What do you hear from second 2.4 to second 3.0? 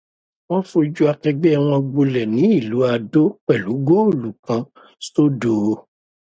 ìlú